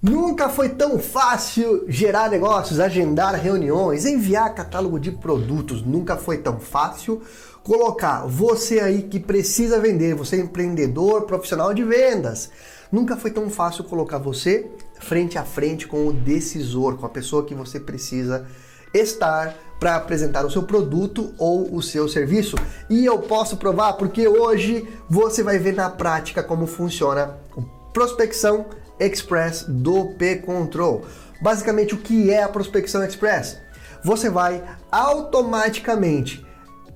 Nunca 0.00 0.48
foi 0.48 0.68
tão 0.68 0.96
fácil 0.96 1.84
gerar 1.88 2.30
negócios, 2.30 2.78
agendar 2.78 3.34
reuniões, 3.34 4.04
enviar 4.06 4.54
catálogo 4.54 4.98
de 5.00 5.10
produtos. 5.10 5.82
Nunca 5.82 6.16
foi 6.16 6.38
tão 6.38 6.60
fácil 6.60 7.20
colocar 7.64 8.24
você 8.24 8.78
aí 8.78 9.02
que 9.02 9.18
precisa 9.18 9.80
vender, 9.80 10.14
você 10.14 10.36
é 10.36 10.38
empreendedor, 10.38 11.22
profissional 11.22 11.74
de 11.74 11.82
vendas. 11.82 12.48
Nunca 12.92 13.16
foi 13.16 13.32
tão 13.32 13.50
fácil 13.50 13.82
colocar 13.82 14.18
você 14.18 14.70
frente 15.00 15.36
a 15.36 15.42
frente 15.42 15.88
com 15.88 16.06
o 16.06 16.12
decisor, 16.12 16.96
com 16.96 17.04
a 17.04 17.10
pessoa 17.10 17.44
que 17.44 17.54
você 17.54 17.80
precisa 17.80 18.46
estar 18.94 19.52
para 19.80 19.96
apresentar 19.96 20.46
o 20.46 20.50
seu 20.50 20.62
produto 20.62 21.34
ou 21.36 21.74
o 21.74 21.82
seu 21.82 22.08
serviço. 22.08 22.54
E 22.88 23.04
eu 23.04 23.18
posso 23.18 23.56
provar 23.56 23.94
porque 23.94 24.28
hoje 24.28 24.88
você 25.10 25.42
vai 25.42 25.58
ver 25.58 25.74
na 25.74 25.90
prática 25.90 26.40
como 26.40 26.68
funciona 26.68 27.36
prospecção 27.92 28.66
Express 29.00 29.64
do 29.68 30.06
P-Control. 30.06 31.04
Basicamente, 31.40 31.94
o 31.94 31.98
que 31.98 32.30
é 32.30 32.42
a 32.42 32.48
prospecção 32.48 33.04
Express? 33.04 33.58
Você 34.02 34.28
vai 34.30 34.62
automaticamente 34.90 36.44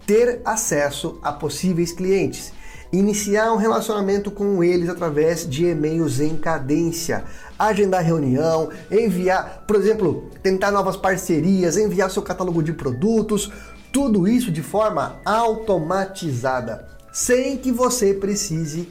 ter 0.06 0.40
acesso 0.44 1.18
a 1.22 1.32
possíveis 1.32 1.92
clientes, 1.92 2.52
iniciar 2.92 3.52
um 3.52 3.56
relacionamento 3.56 4.30
com 4.30 4.62
eles 4.62 4.88
através 4.88 5.48
de 5.48 5.64
e-mails 5.64 6.20
em 6.20 6.36
cadência, 6.36 7.24
agendar 7.58 8.04
reunião, 8.04 8.68
enviar, 8.90 9.64
por 9.66 9.76
exemplo, 9.76 10.30
tentar 10.42 10.70
novas 10.70 10.96
parcerias, 10.96 11.76
enviar 11.76 12.10
seu 12.10 12.22
catálogo 12.22 12.62
de 12.62 12.72
produtos, 12.72 13.50
tudo 13.92 14.26
isso 14.26 14.50
de 14.50 14.62
forma 14.62 15.20
automatizada, 15.24 16.88
sem 17.12 17.56
que 17.56 17.70
você 17.70 18.14
precise 18.14 18.90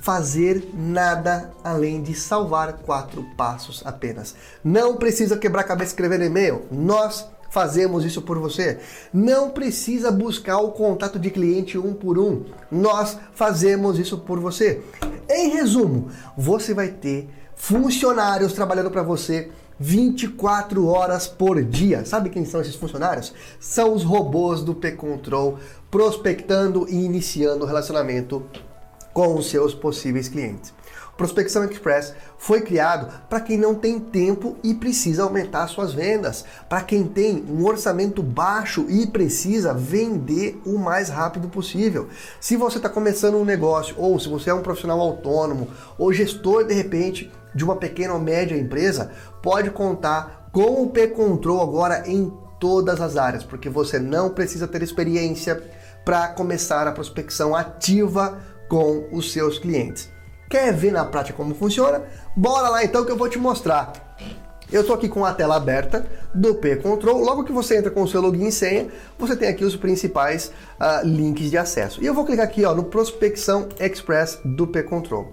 fazer 0.00 0.70
nada 0.74 1.52
além 1.62 2.02
de 2.02 2.14
salvar 2.14 2.72
quatro 2.78 3.22
passos 3.36 3.82
apenas. 3.84 4.34
Não 4.64 4.96
precisa 4.96 5.36
quebrar 5.36 5.60
a 5.60 5.64
cabeça 5.64 5.90
escrevendo 5.90 6.24
e-mail. 6.24 6.66
Nós 6.70 7.26
fazemos 7.50 8.04
isso 8.04 8.22
por 8.22 8.38
você. 8.38 8.78
Não 9.12 9.50
precisa 9.50 10.10
buscar 10.10 10.58
o 10.58 10.72
contato 10.72 11.18
de 11.18 11.30
cliente 11.30 11.76
um 11.76 11.92
por 11.92 12.18
um. 12.18 12.44
Nós 12.70 13.18
fazemos 13.34 13.98
isso 13.98 14.18
por 14.18 14.40
você. 14.40 14.82
Em 15.28 15.50
resumo, 15.50 16.08
você 16.36 16.72
vai 16.72 16.88
ter 16.88 17.28
funcionários 17.54 18.54
trabalhando 18.54 18.90
para 18.90 19.02
você 19.02 19.50
24 19.78 20.86
horas 20.86 21.26
por 21.26 21.62
dia. 21.62 22.04
Sabe 22.04 22.30
quem 22.30 22.44
são 22.44 22.60
esses 22.60 22.74
funcionários? 22.74 23.34
São 23.58 23.94
os 23.94 24.02
robôs 24.02 24.62
do 24.62 24.74
P-Control 24.74 25.58
prospectando 25.90 26.86
e 26.88 27.04
iniciando 27.04 27.64
o 27.64 27.66
relacionamento 27.66 28.44
com 29.12 29.34
os 29.36 29.50
seus 29.50 29.74
possíveis 29.74 30.28
clientes. 30.28 30.72
Prospecção 31.20 31.62
Express 31.66 32.14
foi 32.38 32.62
criado 32.62 33.12
para 33.28 33.42
quem 33.42 33.58
não 33.58 33.74
tem 33.74 34.00
tempo 34.00 34.56
e 34.64 34.72
precisa 34.72 35.22
aumentar 35.22 35.68
suas 35.68 35.92
vendas, 35.92 36.46
para 36.66 36.80
quem 36.80 37.04
tem 37.04 37.44
um 37.46 37.62
orçamento 37.66 38.22
baixo 38.22 38.86
e 38.88 39.06
precisa 39.06 39.74
vender 39.74 40.58
o 40.64 40.78
mais 40.78 41.10
rápido 41.10 41.46
possível. 41.46 42.08
Se 42.40 42.56
você 42.56 42.78
está 42.78 42.88
começando 42.88 43.34
um 43.34 43.44
negócio, 43.44 43.94
ou 43.98 44.18
se 44.18 44.30
você 44.30 44.48
é 44.48 44.54
um 44.54 44.62
profissional 44.62 44.98
autônomo, 44.98 45.68
ou 45.98 46.10
gestor 46.10 46.64
de 46.64 46.72
repente 46.72 47.30
de 47.54 47.64
uma 47.64 47.76
pequena 47.76 48.14
ou 48.14 48.20
média 48.20 48.56
empresa, 48.56 49.10
pode 49.42 49.70
contar 49.70 50.48
com 50.50 50.82
o 50.82 50.88
P-Control 50.88 51.60
agora 51.60 52.08
em 52.08 52.32
todas 52.58 52.98
as 52.98 53.18
áreas, 53.18 53.44
porque 53.44 53.68
você 53.68 53.98
não 53.98 54.30
precisa 54.30 54.66
ter 54.66 54.82
experiência 54.82 55.62
para 56.02 56.28
começar 56.28 56.88
a 56.88 56.92
prospecção 56.92 57.54
ativa 57.54 58.38
com 58.70 59.08
os 59.10 59.32
seus 59.32 59.58
clientes. 59.58 60.08
Quer 60.48 60.72
ver 60.72 60.92
na 60.92 61.04
prática 61.04 61.36
como 61.36 61.54
funciona? 61.54 62.02
Bora 62.36 62.68
lá 62.68 62.84
então 62.84 63.04
que 63.04 63.10
eu 63.10 63.16
vou 63.16 63.28
te 63.28 63.38
mostrar. 63.38 63.92
Eu 64.72 64.82
estou 64.82 64.94
aqui 64.94 65.08
com 65.08 65.24
a 65.24 65.34
tela 65.34 65.56
aberta 65.56 66.06
do 66.32 66.54
P-Control. 66.54 67.20
Logo 67.20 67.42
que 67.42 67.52
você 67.52 67.76
entra 67.76 67.90
com 67.90 68.02
o 68.02 68.08
seu 68.08 68.20
login 68.20 68.46
e 68.46 68.52
senha, 68.52 68.86
você 69.18 69.34
tem 69.34 69.48
aqui 69.48 69.64
os 69.64 69.74
principais 69.74 70.52
uh, 70.80 71.04
links 71.04 71.50
de 71.50 71.58
acesso. 71.58 72.00
E 72.00 72.06
eu 72.06 72.14
vou 72.14 72.24
clicar 72.24 72.46
aqui 72.46 72.64
ó, 72.64 72.72
no 72.72 72.84
Prospecção 72.84 73.68
Express 73.80 74.38
do 74.44 74.68
P-Control. 74.68 75.32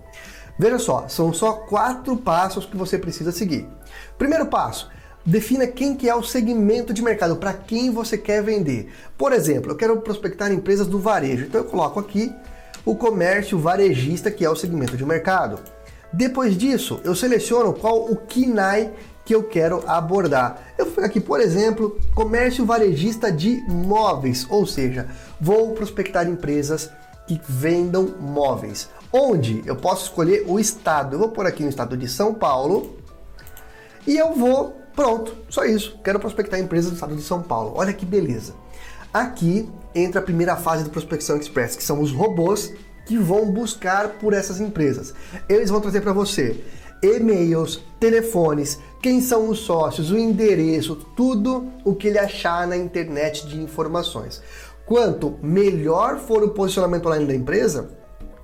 Veja 0.57 0.79
só, 0.79 1.07
são 1.07 1.31
só 1.31 1.53
quatro 1.53 2.17
passos 2.17 2.65
que 2.65 2.75
você 2.75 2.97
precisa 2.97 3.31
seguir. 3.31 3.69
Primeiro 4.17 4.47
passo, 4.47 4.89
defina 5.23 5.67
quem 5.67 5.95
que 5.95 6.09
é 6.09 6.15
o 6.15 6.23
segmento 6.23 6.91
de 6.91 7.03
mercado, 7.03 7.35
para 7.35 7.53
quem 7.53 7.91
você 7.91 8.17
quer 8.17 8.41
vender. 8.41 8.91
Por 9.15 9.31
exemplo, 9.31 9.71
eu 9.71 9.75
quero 9.75 10.01
prospectar 10.01 10.51
empresas 10.51 10.87
do 10.87 10.99
varejo, 10.99 11.45
então 11.45 11.61
eu 11.61 11.65
coloco 11.65 11.99
aqui 11.99 12.33
o 12.87 12.95
comércio 12.95 13.59
varejista, 13.59 14.31
que 14.31 14.45
é 14.45 14.49
o 14.49 14.55
segmento 14.55 14.95
de 14.95 15.05
mercado. 15.05 15.59
Depois 16.13 16.57
disso, 16.57 17.01
eu 17.03 17.13
seleciono 17.13 17.73
qual 17.73 18.09
o 18.09 18.15
KINAI 18.15 18.93
que 19.25 19.35
eu 19.35 19.43
quero 19.43 19.83
abordar. 19.85 20.73
Eu 20.77 20.85
vou 20.85 20.93
pegar 20.93 21.07
aqui, 21.07 21.19
por 21.19 21.41
exemplo, 21.41 21.99
comércio 22.15 22.65
varejista 22.65 23.29
de 23.29 23.61
móveis, 23.67 24.47
ou 24.49 24.65
seja, 24.65 25.09
vou 25.39 25.73
prospectar 25.73 26.29
empresas 26.29 26.89
que 27.27 27.41
vendam 27.45 28.15
móveis. 28.21 28.89
Onde 29.11 29.61
eu 29.65 29.75
posso 29.75 30.05
escolher 30.05 30.45
o 30.47 30.57
estado. 30.57 31.15
Eu 31.15 31.19
vou 31.19 31.29
por 31.29 31.45
aqui 31.45 31.63
no 31.63 31.69
estado 31.69 31.97
de 31.97 32.07
São 32.07 32.33
Paulo 32.33 32.95
e 34.07 34.15
eu 34.17 34.33
vou, 34.33 34.81
pronto, 34.95 35.35
só 35.49 35.65
isso. 35.65 35.99
Quero 36.01 36.21
prospectar 36.21 36.57
empresas 36.57 36.91
do 36.91 36.93
estado 36.93 37.17
de 37.17 37.21
São 37.21 37.43
Paulo. 37.43 37.73
Olha 37.75 37.91
que 37.91 38.05
beleza. 38.05 38.53
Aqui 39.13 39.69
entra 39.95 40.19
a 40.19 40.23
primeira 40.23 40.55
fase 40.55 40.83
do 40.83 40.89
Prospecção 40.89 41.37
Express, 41.37 41.75
que 41.75 41.83
são 41.83 42.01
os 42.01 42.11
robôs 42.11 42.73
que 43.05 43.17
vão 43.17 43.49
buscar 43.51 44.09
por 44.19 44.33
essas 44.33 44.59
empresas. 44.59 45.13
Eles 45.47 45.69
vão 45.69 45.81
trazer 45.81 46.01
para 46.01 46.13
você 46.13 46.63
e-mails, 47.01 47.83
telefones, 47.99 48.79
quem 49.01 49.21
são 49.21 49.49
os 49.49 49.59
sócios, 49.59 50.11
o 50.11 50.17
endereço, 50.17 50.95
tudo 51.15 51.71
o 51.85 51.93
que 51.93 52.07
ele 52.07 52.19
achar 52.19 52.67
na 52.67 52.75
internet 52.75 53.47
de 53.47 53.61
informações. 53.61 54.41
Quanto 54.85 55.37
melhor 55.41 56.17
for 56.17 56.43
o 56.43 56.49
posicionamento 56.49 57.07
online 57.07 57.25
da 57.25 57.35
empresa, 57.35 57.89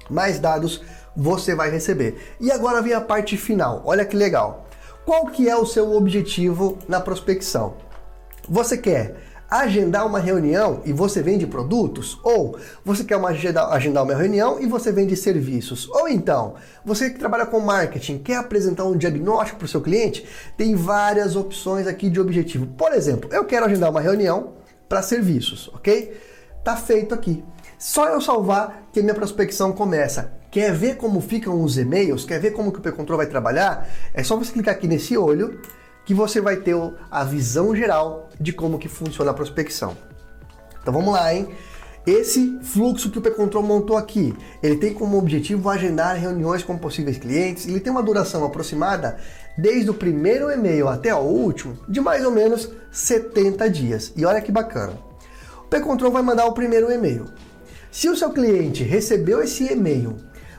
mais 0.09 0.39
dados 0.39 0.81
você 1.15 1.55
vai 1.55 1.69
receber. 1.69 2.35
E 2.39 2.51
agora 2.51 2.81
vem 2.81 2.93
a 2.93 3.01
parte 3.01 3.37
final. 3.37 3.81
Olha 3.85 4.05
que 4.05 4.15
legal. 4.15 4.67
Qual 5.05 5.27
que 5.27 5.49
é 5.49 5.55
o 5.55 5.65
seu 5.65 5.93
objetivo 5.95 6.77
na 6.87 6.99
prospecção? 6.99 7.75
Você 8.47 8.77
quer 8.77 9.32
agendar 9.49 10.05
uma 10.05 10.19
reunião 10.19 10.81
e 10.85 10.93
você 10.93 11.21
vende 11.21 11.45
produtos? 11.45 12.19
Ou 12.23 12.57
você 12.83 13.03
quer 13.03 13.17
uma 13.17 13.29
agendar 13.29 14.03
uma 14.03 14.15
reunião 14.15 14.59
e 14.59 14.65
você 14.65 14.91
vende 14.91 15.15
serviços? 15.15 15.89
Ou 15.89 16.07
então, 16.07 16.55
você 16.83 17.09
que 17.09 17.19
trabalha 17.19 17.45
com 17.45 17.59
marketing, 17.59 18.19
quer 18.19 18.37
apresentar 18.37 18.85
um 18.85 18.97
diagnóstico 18.97 19.59
para 19.59 19.65
o 19.65 19.69
seu 19.69 19.81
cliente? 19.81 20.25
Tem 20.57 20.75
várias 20.75 21.35
opções 21.35 21.87
aqui 21.87 22.09
de 22.09 22.19
objetivo. 22.19 22.67
Por 22.67 22.93
exemplo, 22.93 23.29
eu 23.33 23.45
quero 23.45 23.65
agendar 23.65 23.89
uma 23.89 24.01
reunião 24.01 24.53
para 24.89 25.01
serviços, 25.01 25.69
ok? 25.73 26.15
Tá 26.63 26.75
feito 26.75 27.13
aqui. 27.13 27.43
Só 27.77 28.07
eu 28.07 28.21
salvar 28.21 28.87
que 28.93 29.01
minha 29.01 29.13
prospecção 29.13 29.73
começa. 29.73 30.31
Quer 30.49 30.71
ver 30.71 30.97
como 30.97 31.19
ficam 31.19 31.61
os 31.63 31.77
e-mails? 31.77 32.25
Quer 32.25 32.39
ver 32.39 32.51
como 32.51 32.71
que 32.71 32.79
o 32.79 32.81
P-Control 32.81 33.17
vai 33.17 33.25
trabalhar? 33.25 33.89
É 34.13 34.23
só 34.23 34.37
você 34.37 34.53
clicar 34.53 34.75
aqui 34.75 34.87
nesse 34.87 35.17
olho 35.17 35.59
que 36.05 36.13
você 36.13 36.41
vai 36.41 36.57
ter 36.57 36.75
a 37.09 37.23
visão 37.23 37.75
geral 37.75 38.29
de 38.39 38.51
como 38.51 38.77
que 38.77 38.87
funciona 38.87 39.31
a 39.31 39.33
prospecção. 39.33 39.95
Então 40.81 40.93
vamos 40.93 41.13
lá, 41.13 41.33
hein? 41.33 41.49
Esse 42.05 42.59
fluxo 42.61 43.09
que 43.09 43.17
o 43.17 43.21
P-Control 43.21 43.63
montou 43.63 43.95
aqui, 43.95 44.35
ele 44.61 44.75
tem 44.75 44.93
como 44.93 45.17
objetivo 45.17 45.69
agendar 45.69 46.17
reuniões 46.17 46.61
com 46.61 46.77
possíveis 46.77 47.17
clientes, 47.17 47.65
ele 47.65 47.79
tem 47.79 47.91
uma 47.91 48.03
duração 48.03 48.43
aproximada 48.43 49.17
desde 49.57 49.89
o 49.89 49.93
primeiro 49.93 50.51
e-mail 50.51 50.89
até 50.89 51.15
o 51.15 51.19
último 51.19 51.77
de 51.87 52.01
mais 52.01 52.25
ou 52.25 52.31
menos 52.31 52.69
70 52.91 53.69
dias. 53.69 54.11
E 54.17 54.25
olha 54.25 54.41
que 54.41 54.51
bacana. 54.51 54.97
O 55.59 55.67
P-Control 55.69 56.11
vai 56.11 56.21
mandar 56.21 56.45
o 56.45 56.53
primeiro 56.53 56.91
e-mail. 56.91 57.25
Se 57.89 58.09
o 58.09 58.17
seu 58.17 58.31
cliente 58.31 58.83
recebeu 58.83 59.41
esse 59.41 59.71
e-mail, 59.71 60.17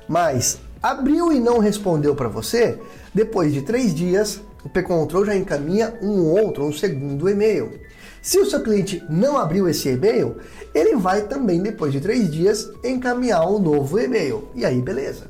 mas 0.08 0.58
abriu 0.82 1.30
e 1.30 1.38
não 1.38 1.58
respondeu 1.58 2.14
para 2.14 2.28
você, 2.28 2.80
depois 3.12 3.52
de 3.52 3.60
três 3.60 3.94
dias 3.94 4.40
o 4.64 4.68
P-Control 4.68 5.26
já 5.26 5.36
encaminha 5.36 5.94
um 6.00 6.22
outro, 6.22 6.64
um 6.64 6.72
segundo 6.72 7.28
e-mail. 7.28 7.78
Se 8.22 8.38
o 8.38 8.46
seu 8.46 8.62
cliente 8.62 9.04
não 9.10 9.36
abriu 9.36 9.68
esse 9.68 9.90
e-mail, 9.90 10.38
ele 10.74 10.96
vai 10.96 11.26
também, 11.28 11.62
depois 11.62 11.92
de 11.92 12.00
três 12.00 12.30
dias, 12.30 12.70
encaminhar 12.82 13.46
um 13.46 13.58
novo 13.58 13.98
e-mail. 13.98 14.48
E 14.54 14.64
aí, 14.64 14.80
beleza. 14.80 15.26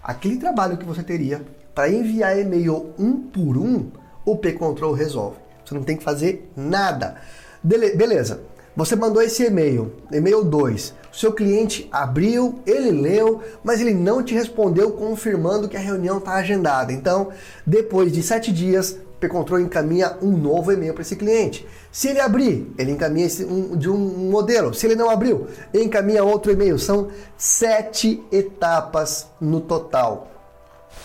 Aquele 0.00 0.36
trabalho 0.36 0.76
que 0.78 0.84
você 0.84 1.02
teria 1.02 1.42
para 1.74 1.90
enviar 1.90 2.38
e-mail 2.38 2.94
um 2.96 3.16
por 3.16 3.58
um, 3.58 3.90
o 4.24 4.36
P-Control 4.36 4.92
resolve. 4.92 5.38
Você 5.64 5.74
não 5.74 5.82
tem 5.82 5.96
que 5.96 6.04
fazer 6.04 6.48
nada. 6.56 7.16
beleza. 7.62 8.40
Você 8.78 8.94
mandou 8.94 9.20
esse 9.20 9.44
e-mail, 9.44 9.92
e-mail 10.12 10.44
2. 10.44 10.94
O 11.12 11.16
seu 11.16 11.32
cliente 11.32 11.88
abriu, 11.90 12.60
ele 12.64 12.92
leu, 12.92 13.42
mas 13.64 13.80
ele 13.80 13.92
não 13.92 14.22
te 14.22 14.34
respondeu 14.34 14.92
confirmando 14.92 15.68
que 15.68 15.76
a 15.76 15.80
reunião 15.80 16.18
está 16.18 16.34
agendada. 16.34 16.92
Então, 16.92 17.30
depois 17.66 18.12
de 18.12 18.22
sete 18.22 18.52
dias, 18.52 18.92
o 18.92 19.18
P-Control 19.18 19.58
encaminha 19.58 20.16
um 20.22 20.30
novo 20.30 20.70
e-mail 20.70 20.94
para 20.94 21.02
esse 21.02 21.16
cliente. 21.16 21.66
Se 21.90 22.06
ele 22.06 22.20
abrir, 22.20 22.72
ele 22.78 22.92
encaminha 22.92 23.26
esse, 23.26 23.44
um, 23.44 23.76
de 23.76 23.90
um 23.90 23.98
modelo. 24.30 24.72
Se 24.72 24.86
ele 24.86 24.94
não 24.94 25.10
abriu, 25.10 25.48
encaminha 25.74 26.22
outro 26.22 26.52
e-mail. 26.52 26.78
São 26.78 27.08
sete 27.36 28.22
etapas 28.30 29.26
no 29.40 29.60
total. 29.60 30.28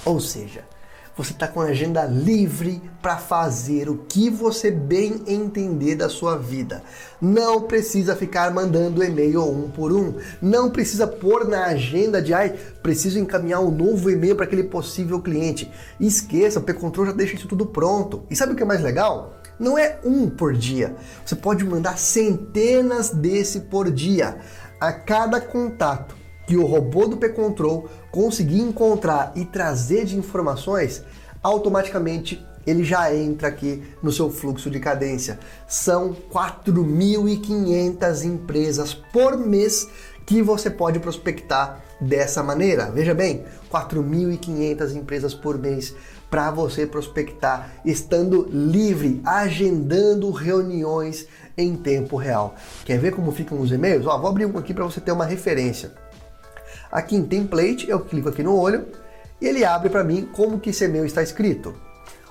Ou 0.06 0.20
seja, 0.20 0.64
você 1.16 1.32
está 1.32 1.48
com 1.48 1.62
a 1.62 1.66
agenda 1.66 2.06
livre 2.06 2.82
para 3.02 3.18
fazer 3.18 3.88
o 3.88 3.98
que 4.10 4.30
você 4.32 4.72
bem 4.72 5.22
entender 5.28 5.96
da 5.96 6.10
sua 6.10 6.38
vida. 6.38 6.82
Não 7.22 7.62
precisa 7.62 8.16
ficar 8.16 8.52
mandando 8.52 9.04
e-mail 9.04 9.44
um 9.44 9.70
por 9.70 9.94
um. 9.94 10.16
Não 10.42 10.72
precisa 10.72 11.06
pôr 11.06 11.48
na 11.48 11.66
agenda 11.66 12.20
de 12.20 12.34
ai, 12.34 12.56
preciso 12.82 13.20
encaminhar 13.20 13.60
um 13.62 13.70
novo 13.70 14.10
e-mail 14.10 14.36
para 14.36 14.46
aquele 14.46 14.64
possível 14.64 15.22
cliente. 15.22 15.72
Esqueça, 16.00 16.60
o 16.60 16.64
P-Control 16.64 17.06
já 17.08 17.12
deixa 17.12 17.36
isso 17.36 17.48
tudo 17.48 17.68
pronto. 17.68 18.24
E 18.30 18.36
sabe 18.36 18.54
o 18.54 18.56
que 18.56 18.64
é 18.64 18.66
mais 18.66 18.82
legal? 18.82 19.36
Não 19.60 19.78
é 19.78 20.00
um 20.04 20.28
por 20.30 20.54
dia. 20.54 20.96
Você 21.24 21.36
pode 21.36 21.64
mandar 21.64 22.00
centenas 22.00 23.12
desse 23.12 23.62
por 23.62 23.92
dia. 23.92 24.38
A 24.80 24.92
cada 24.92 25.40
contato 25.40 26.23
que 26.46 26.58
o 26.58 26.66
robô 26.66 27.08
do 27.08 27.18
P-Control 27.18 27.90
conseguir 28.12 28.60
encontrar 28.60 29.32
e 29.36 29.46
trazer 29.46 30.06
de 30.06 30.18
informações, 30.18 31.04
automaticamente 31.42 32.46
ele 32.66 32.84
já 32.84 33.14
entra 33.14 33.50
aqui 33.50 33.84
no 34.02 34.12
seu 34.12 34.30
fluxo 34.30 34.70
de 34.70 34.80
cadência. 34.80 35.40
São 35.68 36.16
4.500 36.32 38.24
empresas 38.24 38.94
por 38.94 39.38
mês 39.38 39.88
que 40.26 40.42
você 40.42 40.70
pode 40.70 41.00
prospectar 41.00 41.84
dessa 42.00 42.42
maneira. 42.42 42.90
Veja 42.90 43.14
bem, 43.14 43.44
4.500 43.72 44.96
empresas 44.96 45.34
por 45.34 45.58
mês 45.58 45.94
para 46.30 46.50
você 46.50 46.88
prospectar, 46.88 47.70
estando 47.86 48.48
livre, 48.50 49.22
agendando 49.24 50.32
reuniões 50.32 51.28
em 51.56 51.76
tempo 51.76 52.16
real. 52.16 52.56
Quer 52.86 52.98
ver 52.98 53.12
como 53.12 53.32
ficam 53.32 53.60
os 53.62 53.72
e-mails? 53.72 54.08
Ó, 54.08 54.18
vou 54.18 54.30
abrir 54.30 54.46
um 54.46 54.58
aqui 54.58 54.74
para 54.74 54.86
você 54.86 55.00
ter 55.00 55.12
uma 55.12 55.26
referência. 55.26 55.92
Aqui 56.94 57.16
em 57.16 57.26
template, 57.26 57.90
eu 57.90 58.02
clico 58.02 58.30
aqui 58.30 58.44
no 58.44 58.56
olho 58.56 58.86
e 59.42 59.48
ele 59.48 59.66
abre 59.66 59.90
para 59.90 60.04
mim 60.04 60.30
como 60.32 60.60
que 60.60 60.70
esse 60.70 60.86
e-mail 60.86 61.08
está 61.08 61.24
escrito. 61.24 61.74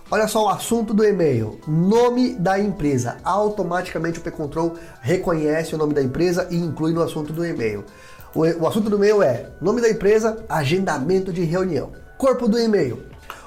Olha 0.08 0.28
só 0.28 0.44
o 0.44 0.48
assunto 0.48 0.94
do 0.94 1.04
e-mail, 1.04 1.58
nome 1.66 2.34
da 2.34 2.60
empresa. 2.60 3.16
Automaticamente 3.24 4.20
o 4.20 4.22
P-Control 4.22 4.74
reconhece 5.00 5.74
o 5.74 5.78
nome 5.78 5.94
da 5.94 6.00
empresa 6.00 6.46
e 6.48 6.56
inclui 6.56 6.92
no 6.92 7.02
assunto 7.02 7.32
do 7.32 7.44
e-mail. 7.44 7.84
O, 8.32 8.42
o 8.42 8.68
assunto 8.68 8.88
do 8.88 8.94
e-mail 8.94 9.20
é 9.20 9.48
nome 9.60 9.80
da 9.80 9.90
empresa, 9.90 10.44
agendamento 10.48 11.32
de 11.32 11.42
reunião. 11.42 11.90
Corpo 12.16 12.46
do 12.46 12.56
e-mail. 12.56 13.02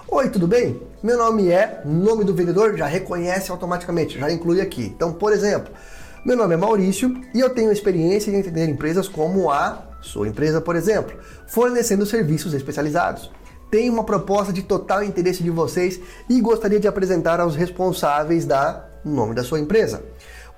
Oi, 0.09 0.29
tudo 0.29 0.49
bem? 0.49 0.81
Meu 1.01 1.17
nome 1.17 1.49
é, 1.49 1.81
nome 1.85 2.25
do 2.25 2.35
vendedor 2.35 2.75
já 2.75 2.87
reconhece 2.87 3.49
automaticamente, 3.51 4.19
já 4.19 4.29
inclui 4.29 4.59
aqui. 4.59 4.87
Então, 4.93 5.13
por 5.13 5.31
exemplo, 5.31 5.73
meu 6.25 6.35
nome 6.35 6.55
é 6.55 6.57
Maurício 6.57 7.15
e 7.33 7.39
eu 7.39 7.51
tenho 7.51 7.71
experiência 7.71 8.31
em 8.31 8.35
entender 8.35 8.67
empresas 8.67 9.07
como 9.07 9.49
a 9.49 9.94
sua 10.05 10.27
empresa, 10.27 10.61
por 10.61 10.75
exemplo, 10.75 11.17
fornecendo 11.47 12.05
serviços 12.05 12.53
especializados. 12.53 13.31
Tenho 13.69 13.91
uma 13.91 14.03
proposta 14.03 14.53
de 14.53 14.61
total 14.61 15.03
interesse 15.03 15.43
de 15.43 15.49
vocês 15.49 15.99
e 16.29 16.39
gostaria 16.39 16.79
de 16.79 16.87
apresentar 16.87 17.39
aos 17.39 17.55
responsáveis 17.55 18.45
da 18.45 18.87
nome 19.03 19.33
da 19.33 19.43
sua 19.43 19.59
empresa. 19.59 20.03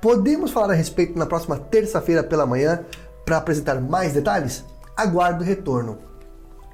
Podemos 0.01 0.51
falar 0.51 0.73
a 0.73 0.75
respeito 0.75 1.17
na 1.17 1.25
próxima 1.25 1.57
terça-feira 1.57 2.23
pela 2.23 2.45
manhã 2.45 2.85
para 3.25 3.37
apresentar 3.37 3.81
mais 3.81 4.13
detalhes? 4.13 4.63
Aguardo 4.95 5.43
o 5.43 5.47
retorno. 5.47 5.97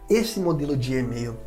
Esse 0.09 0.39
modelo 0.39 0.75
de 0.75 0.95
e-mail, 0.95 1.37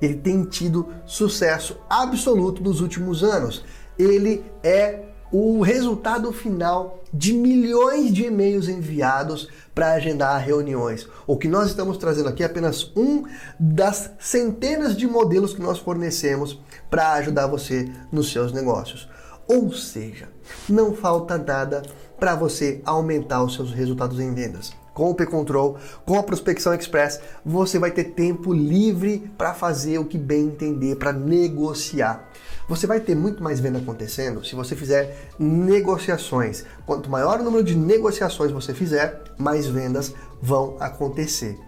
ele 0.00 0.14
tem 0.14 0.42
tido 0.44 0.88
sucesso 1.04 1.78
absoluto 1.90 2.62
nos 2.62 2.80
últimos 2.80 3.22
anos. 3.22 3.64
Ele 3.98 4.44
é 4.62 5.02
o 5.32 5.60
resultado 5.60 6.32
final 6.32 7.02
de 7.12 7.32
milhões 7.32 8.12
de 8.12 8.24
e-mails 8.24 8.68
enviados 8.68 9.48
para 9.74 9.92
agendar 9.92 10.40
reuniões. 10.40 11.08
O 11.26 11.36
que 11.36 11.48
nós 11.48 11.68
estamos 11.68 11.98
trazendo 11.98 12.28
aqui 12.28 12.42
é 12.42 12.46
apenas 12.46 12.92
um 12.96 13.24
das 13.58 14.10
centenas 14.18 14.96
de 14.96 15.06
modelos 15.06 15.54
que 15.54 15.62
nós 15.62 15.78
fornecemos 15.78 16.60
para 16.88 17.12
ajudar 17.14 17.46
você 17.46 17.90
nos 18.12 18.30
seus 18.32 18.52
negócios. 18.52 19.08
Ou 19.48 19.72
seja, 19.72 20.28
não 20.68 20.94
falta 20.94 21.36
nada 21.36 21.82
para 22.18 22.34
você 22.34 22.80
aumentar 22.84 23.42
os 23.42 23.54
seus 23.54 23.72
resultados 23.72 24.18
em 24.18 24.34
vendas 24.34 24.72
com 24.96 25.10
o 25.10 25.14
P-Control, 25.14 25.76
com 26.06 26.18
a 26.18 26.22
Prospecção 26.22 26.72
Express, 26.72 27.20
você 27.44 27.78
vai 27.78 27.90
ter 27.90 28.04
tempo 28.04 28.50
livre 28.54 29.30
para 29.36 29.52
fazer 29.52 29.98
o 29.98 30.06
que 30.06 30.16
bem 30.16 30.46
entender, 30.46 30.96
para 30.96 31.12
negociar. 31.12 32.30
Você 32.66 32.86
vai 32.86 32.98
ter 32.98 33.14
muito 33.14 33.42
mais 33.42 33.60
venda 33.60 33.78
acontecendo 33.78 34.42
se 34.42 34.54
você 34.54 34.74
fizer 34.74 35.28
negociações. 35.38 36.64
Quanto 36.86 37.10
maior 37.10 37.38
o 37.38 37.44
número 37.44 37.62
de 37.62 37.76
negociações 37.76 38.50
você 38.50 38.72
fizer, 38.72 39.22
mais 39.36 39.66
vendas 39.66 40.14
vão 40.40 40.78
acontecer. 40.80 41.58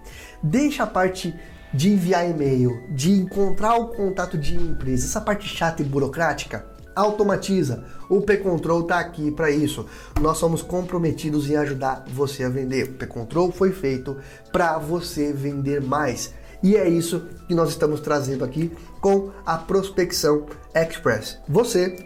Deixa 0.42 0.84
a 0.84 0.86
parte 0.86 1.38
de 1.72 1.92
enviar 1.92 2.28
e-mail, 2.28 2.82
de 2.88 3.12
encontrar 3.12 3.76
o 3.76 3.88
contato 3.88 4.38
de 4.38 4.56
empresa, 4.56 5.04
essa 5.04 5.20
parte 5.20 5.46
chata 5.46 5.82
e 5.82 5.84
burocrática, 5.84 6.64
automatiza. 6.98 7.84
O 8.08 8.20
P-Control 8.22 8.80
está 8.80 8.98
aqui 8.98 9.30
para 9.30 9.50
isso. 9.50 9.86
Nós 10.20 10.38
somos 10.38 10.62
comprometidos 10.62 11.48
em 11.48 11.56
ajudar 11.56 12.04
você 12.12 12.42
a 12.42 12.48
vender. 12.48 12.84
O 12.84 12.94
P-Control 12.94 13.52
foi 13.52 13.70
feito 13.70 14.16
para 14.50 14.78
você 14.78 15.32
vender 15.32 15.80
mais. 15.80 16.34
E 16.60 16.76
é 16.76 16.88
isso 16.88 17.22
que 17.46 17.54
nós 17.54 17.68
estamos 17.68 18.00
trazendo 18.00 18.44
aqui 18.44 18.72
com 19.00 19.30
a 19.46 19.56
Prospecção 19.56 20.46
Express. 20.74 21.38
Você 21.48 21.96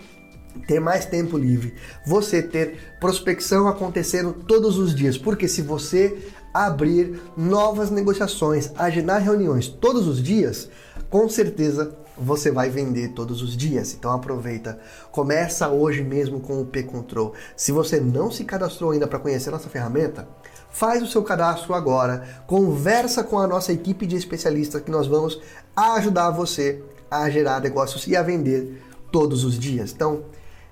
ter 0.66 0.78
mais 0.78 1.06
tempo 1.06 1.38
livre, 1.38 1.74
você 2.06 2.42
ter 2.42 2.96
prospecção 3.00 3.66
acontecendo 3.66 4.34
todos 4.34 4.76
os 4.76 4.94
dias, 4.94 5.16
porque 5.16 5.48
se 5.48 5.62
você 5.62 6.30
abrir 6.52 7.18
novas 7.34 7.90
negociações, 7.90 8.70
agendar 8.76 9.22
reuniões 9.22 9.68
todos 9.68 10.06
os 10.06 10.22
dias, 10.22 10.68
com 11.08 11.26
certeza 11.30 11.96
você 12.16 12.50
vai 12.50 12.70
vender 12.70 13.08
todos 13.08 13.42
os 13.42 13.56
dias. 13.56 13.94
Então 13.94 14.12
aproveita. 14.12 14.78
Começa 15.10 15.68
hoje 15.68 16.02
mesmo 16.02 16.40
com 16.40 16.60
o 16.60 16.66
P-Control. 16.66 17.34
Se 17.56 17.72
você 17.72 18.00
não 18.00 18.30
se 18.30 18.44
cadastrou 18.44 18.90
ainda 18.90 19.06
para 19.06 19.18
conhecer 19.18 19.50
nossa 19.50 19.68
ferramenta, 19.68 20.28
faz 20.70 21.02
o 21.02 21.06
seu 21.06 21.22
cadastro 21.22 21.74
agora. 21.74 22.42
Conversa 22.46 23.24
com 23.24 23.38
a 23.38 23.46
nossa 23.46 23.72
equipe 23.72 24.06
de 24.06 24.16
especialistas 24.16 24.82
que 24.82 24.90
nós 24.90 25.06
vamos 25.06 25.40
ajudar 25.76 26.30
você 26.30 26.82
a 27.10 27.28
gerar 27.28 27.60
negócios 27.60 28.06
e 28.06 28.16
a 28.16 28.22
vender 28.22 28.82
todos 29.10 29.44
os 29.44 29.58
dias. 29.58 29.92
Então, 29.92 30.24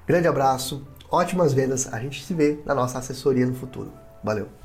grande 0.07 0.27
abraço, 0.27 0.87
ótimas 1.11 1.53
vendas. 1.53 1.93
A 1.93 2.01
gente 2.01 2.25
se 2.25 2.33
vê 2.33 2.59
na 2.65 2.75
nossa 2.75 2.99
assessoria 2.99 3.47
no 3.47 3.55
futuro. 3.55 3.93
Valeu! 4.25 4.60